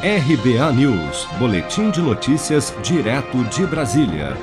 RBA 0.00 0.72
News, 0.74 1.26
Boletim 1.40 1.90
de 1.90 2.00
Notícias, 2.00 2.72
direto 2.84 3.42
de 3.46 3.66
Brasília. 3.66 4.36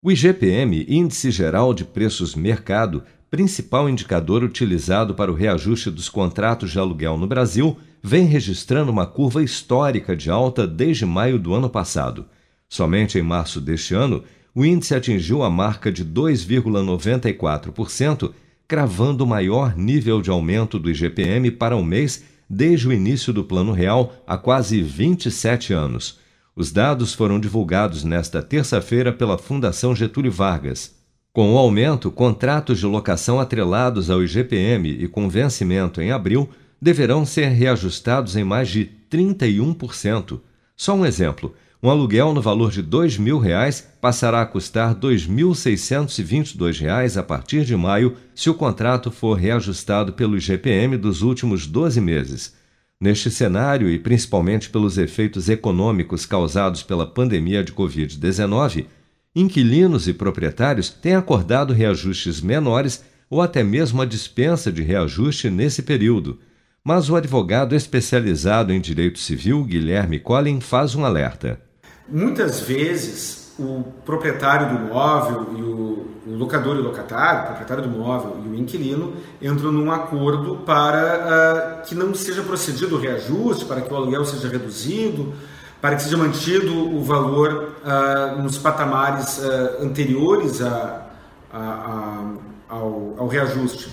O 0.00 0.12
IGPM, 0.12 0.86
Índice 0.88 1.32
Geral 1.32 1.74
de 1.74 1.84
Preços 1.84 2.36
Mercado, 2.36 3.02
principal 3.28 3.90
indicador 3.90 4.44
utilizado 4.44 5.12
para 5.12 5.32
o 5.32 5.34
reajuste 5.34 5.90
dos 5.90 6.08
contratos 6.08 6.70
de 6.70 6.78
aluguel 6.78 7.18
no 7.18 7.26
Brasil, 7.26 7.76
vem 8.00 8.26
registrando 8.26 8.92
uma 8.92 9.08
curva 9.08 9.42
histórica 9.42 10.14
de 10.14 10.30
alta 10.30 10.68
desde 10.68 11.04
maio 11.04 11.36
do 11.36 11.52
ano 11.52 11.68
passado. 11.68 12.26
Somente 12.68 13.18
em 13.18 13.22
março 13.22 13.60
deste 13.60 13.92
ano, 13.92 14.22
o 14.54 14.64
índice 14.64 14.94
atingiu 14.94 15.42
a 15.42 15.50
marca 15.50 15.90
de 15.90 16.04
2,94%, 16.04 18.32
cravando 18.68 19.24
o 19.24 19.26
maior 19.26 19.76
nível 19.76 20.22
de 20.22 20.30
aumento 20.30 20.78
do 20.78 20.88
IGPM 20.88 21.50
para 21.50 21.76
um 21.76 21.82
mês 21.82 22.35
desde 22.48 22.88
o 22.88 22.92
início 22.92 23.32
do 23.32 23.44
Plano 23.44 23.72
Real 23.72 24.14
há 24.26 24.36
quase 24.36 24.80
27 24.82 25.72
anos. 25.72 26.18
Os 26.54 26.72
dados 26.72 27.12
foram 27.12 27.38
divulgados 27.38 28.02
nesta 28.02 28.42
terça-feira 28.42 29.12
pela 29.12 29.36
Fundação 29.36 29.94
Getúlio 29.94 30.32
Vargas. 30.32 30.94
Com 31.32 31.52
o 31.52 31.58
aumento, 31.58 32.10
contratos 32.10 32.78
de 32.78 32.86
locação 32.86 33.38
atrelados 33.38 34.08
ao 34.08 34.22
IGPM 34.22 34.88
e 34.88 35.06
com 35.06 35.28
vencimento 35.28 36.00
em 36.00 36.10
abril 36.10 36.48
deverão 36.80 37.26
ser 37.26 37.48
reajustados 37.48 38.36
em 38.36 38.44
mais 38.44 38.68
de 38.68 38.90
31%. 39.10 40.40
Só 40.74 40.94
um 40.94 41.04
exemplo: 41.04 41.54
um 41.82 41.90
aluguel 41.90 42.32
no 42.32 42.40
valor 42.40 42.70
de 42.70 42.80
R$ 42.80 42.86
2.000 42.86 43.84
passará 44.00 44.40
a 44.42 44.46
custar 44.46 44.90
R$ 44.90 45.00
2.622 45.00 47.16
a 47.16 47.22
partir 47.22 47.64
de 47.64 47.76
maio 47.76 48.16
se 48.34 48.48
o 48.48 48.54
contrato 48.54 49.10
for 49.10 49.34
reajustado 49.34 50.14
pelo 50.14 50.36
IGPM 50.36 50.96
dos 50.96 51.22
últimos 51.22 51.66
12 51.66 52.00
meses. 52.00 52.54
Neste 52.98 53.30
cenário, 53.30 53.90
e 53.90 53.98
principalmente 53.98 54.70
pelos 54.70 54.96
efeitos 54.96 55.50
econômicos 55.50 56.24
causados 56.24 56.82
pela 56.82 57.06
pandemia 57.06 57.62
de 57.62 57.72
Covid-19, 57.72 58.86
inquilinos 59.34 60.08
e 60.08 60.14
proprietários 60.14 60.88
têm 60.88 61.14
acordado 61.14 61.74
reajustes 61.74 62.40
menores 62.40 63.04
ou 63.28 63.42
até 63.42 63.62
mesmo 63.62 64.00
a 64.00 64.06
dispensa 64.06 64.72
de 64.72 64.82
reajuste 64.82 65.50
nesse 65.50 65.82
período. 65.82 66.40
Mas 66.82 67.10
o 67.10 67.16
advogado 67.16 67.74
especializado 67.74 68.72
em 68.72 68.80
direito 68.80 69.18
civil, 69.18 69.62
Guilherme 69.64 70.18
Collin, 70.18 70.60
faz 70.60 70.94
um 70.94 71.04
alerta. 71.04 71.65
Muitas 72.08 72.60
vezes 72.60 73.46
o 73.58 73.82
proprietário 74.04 74.68
do 74.68 74.84
imóvel 74.84 75.46
e 75.56 75.62
o, 75.62 76.06
o 76.26 76.36
locador 76.36 76.76
e 76.76 76.80
o 76.80 76.82
locatário, 76.82 77.42
o 77.42 77.46
proprietário 77.46 77.82
do 77.82 77.94
imóvel 77.94 78.36
e 78.44 78.48
o 78.48 78.54
inquilino 78.54 79.14
entram 79.40 79.72
num 79.72 79.90
acordo 79.90 80.58
para 80.58 81.80
uh, 81.82 81.86
que 81.86 81.94
não 81.94 82.14
seja 82.14 82.42
procedido 82.42 82.96
o 82.96 83.00
reajuste, 83.00 83.64
para 83.64 83.80
que 83.80 83.92
o 83.92 83.96
aluguel 83.96 84.24
seja 84.24 84.48
reduzido, 84.48 85.32
para 85.80 85.96
que 85.96 86.02
seja 86.02 86.16
mantido 86.16 86.72
o 86.94 87.02
valor 87.02 87.74
uh, 87.82 88.42
nos 88.42 88.58
patamares 88.58 89.38
uh, 89.38 89.82
anteriores 89.82 90.60
a, 90.60 91.06
a, 91.52 91.58
a, 91.58 92.24
ao, 92.68 93.14
ao, 93.18 93.26
reajuste. 93.26 93.88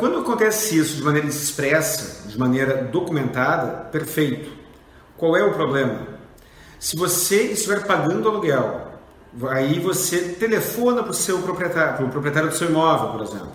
quando 0.00 0.18
acontece 0.18 0.76
isso 0.76 0.96
de 0.96 1.02
maneira 1.02 1.28
expressa, 1.28 2.28
de 2.28 2.38
maneira 2.38 2.82
documentada, 2.84 3.84
perfeito. 3.90 4.50
Qual 5.16 5.36
é 5.36 5.44
o 5.44 5.52
problema? 5.52 6.17
Se 6.78 6.96
você 6.96 7.52
estiver 7.52 7.86
pagando 7.86 8.28
aluguel, 8.28 8.88
aí 9.50 9.80
você 9.80 10.18
telefona 10.38 11.02
para 11.02 11.10
o 11.10 11.14
seu 11.14 11.40
proprietário, 11.42 11.96
para 11.96 12.06
o 12.06 12.10
proprietário 12.10 12.50
do 12.50 12.54
seu 12.54 12.68
imóvel, 12.70 13.10
por 13.10 13.22
exemplo, 13.22 13.52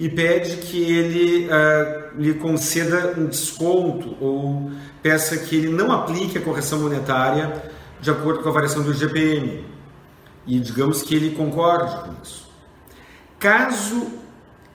e 0.00 0.08
pede 0.08 0.58
que 0.58 0.82
ele 0.82 1.48
uh, 1.48 2.20
lhe 2.20 2.34
conceda 2.34 3.14
um 3.18 3.26
desconto 3.26 4.16
ou 4.20 4.70
peça 5.02 5.36
que 5.36 5.56
ele 5.56 5.68
não 5.68 5.92
aplique 5.92 6.38
a 6.38 6.40
correção 6.40 6.80
monetária 6.80 7.70
de 8.00 8.10
acordo 8.10 8.42
com 8.42 8.48
a 8.48 8.52
variação 8.52 8.82
do 8.82 8.92
IGPM. 8.92 9.66
E 10.46 10.60
digamos 10.60 11.02
que 11.02 11.14
ele 11.14 11.34
concorde 11.34 11.94
com 12.04 12.22
isso. 12.22 12.48
Caso, 13.38 14.06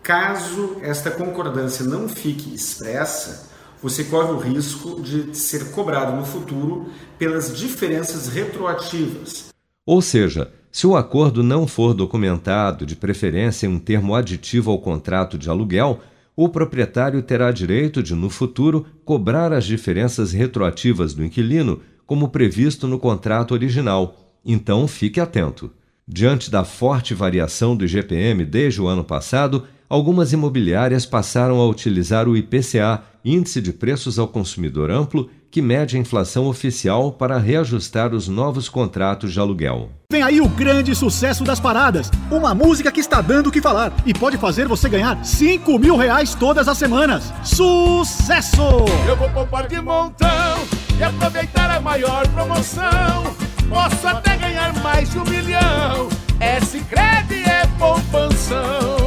caso 0.03 0.77
esta 0.81 1.09
concordância 1.09 1.85
não 1.85 2.07
fique 2.07 2.53
expressa, 2.53 3.49
você 3.83 4.05
corre 4.05 4.31
o 4.31 4.37
risco 4.37 5.01
de 5.01 5.35
ser 5.35 5.71
cobrado 5.71 6.15
no 6.15 6.25
futuro 6.25 6.85
pelas 7.19 7.55
diferenças 7.55 8.29
retroativas. 8.29 9.49
Ou 9.85 10.01
seja, 10.01 10.53
se 10.71 10.87
o 10.87 10.95
acordo 10.95 11.43
não 11.43 11.67
for 11.67 11.93
documentado, 11.93 12.85
de 12.85 12.95
preferência 12.95 13.67
em 13.67 13.69
um 13.69 13.77
termo 13.77 14.15
aditivo 14.15 14.71
ao 14.71 14.79
contrato 14.79 15.37
de 15.37 15.49
aluguel, 15.49 15.99
o 16.33 16.47
proprietário 16.47 17.21
terá 17.21 17.51
direito 17.51 18.01
de, 18.01 18.15
no 18.15 18.29
futuro, 18.29 18.85
cobrar 19.03 19.51
as 19.51 19.65
diferenças 19.65 20.31
retroativas 20.31 21.13
do 21.13 21.23
inquilino, 21.23 21.81
como 22.07 22.29
previsto 22.29 22.87
no 22.87 22.97
contrato 22.97 23.53
original. 23.53 24.15
Então, 24.45 24.87
fique 24.87 25.19
atento. 25.19 25.69
Diante 26.07 26.49
da 26.49 26.63
forte 26.63 27.13
variação 27.13 27.75
do 27.75 27.83
IGPM 27.83 28.45
desde 28.45 28.81
o 28.81 28.87
ano 28.87 29.03
passado, 29.03 29.65
algumas 29.89 30.31
imobiliárias 30.31 31.05
passaram 31.05 31.59
a 31.59 31.67
utilizar 31.67 32.27
o 32.27 32.35
IPCA, 32.35 33.03
Índice 33.25 33.61
de 33.61 33.71
Preços 33.71 34.19
ao 34.19 34.27
Consumidor 34.27 34.91
Amplo, 34.91 35.29
que 35.49 35.61
mede 35.61 35.95
a 35.95 35.99
inflação 35.99 36.45
oficial 36.47 37.13
para 37.13 37.37
reajustar 37.37 38.13
os 38.13 38.27
novos 38.27 38.67
contratos 38.67 39.31
de 39.31 39.39
aluguel. 39.39 39.89
Vem 40.11 40.21
aí 40.21 40.41
o 40.41 40.49
grande 40.49 40.93
sucesso 40.93 41.43
das 41.43 41.59
paradas. 41.59 42.11
Uma 42.29 42.53
música 42.53 42.91
que 42.91 42.99
está 42.99 43.21
dando 43.21 43.47
o 43.47 43.51
que 43.51 43.61
falar 43.61 43.93
e 44.05 44.13
pode 44.13 44.37
fazer 44.37 44.67
você 44.67 44.89
ganhar 44.89 45.23
5 45.23 45.79
mil 45.79 45.95
reais 45.95 46.35
todas 46.35 46.67
as 46.67 46.77
semanas. 46.77 47.31
Sucesso! 47.43 48.61
Eu 49.07 49.15
vou 49.15 49.29
poupar 49.29 49.67
de 49.67 49.79
montão 49.79 50.57
e 50.99 51.03
aproveitar 51.03 51.69
a 51.69 51.79
maior 51.79 52.27
promoção. 52.29 53.23
Posso 53.69 54.07
até 54.07 54.35
ganhar 54.35 54.73
mais 54.81 55.09
de 55.09 55.17
um 55.17 55.23
milhão. 55.23 56.09
É 56.39 56.59
Sicredi 56.59 57.43
é 57.45 57.65
poupanção. 57.79 59.02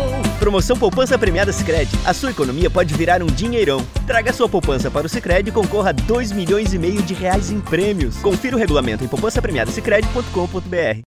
Promoção 0.47 0.77
Poupança 0.77 1.19
Premiada 1.19 1.53
Sicredi. 1.53 1.91
A 2.05 2.15
sua 2.15 2.31
economia 2.31 2.71
pode 2.71 2.95
virar 2.95 3.21
um 3.21 3.27
dinheirão. 3.27 3.85
Traga 4.07 4.33
sua 4.33 4.49
poupança 4.49 4.89
para 4.89 5.05
o 5.05 5.09
Sicredi 5.09 5.49
e 5.49 5.53
concorra 5.53 5.91
a 5.91 5.93
2 5.93 6.31
milhões 6.31 6.73
e 6.73 6.79
meio 6.79 7.03
de 7.03 7.15
reais 7.15 7.51
em 7.51 7.61
prêmios. 7.61 8.19
Confira 8.19 8.55
o 8.55 8.59
regulamento 8.59 9.03
em 9.03 9.09
poupancapremiadasicredi.com.br. 9.09 11.01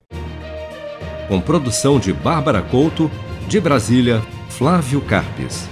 Com 1.28 1.38
produção 1.42 2.00
de 2.00 2.14
Bárbara 2.14 2.62
Couto, 2.62 3.10
de 3.46 3.60
Brasília, 3.60 4.22
Flávio 4.48 5.02
Carpes. 5.02 5.69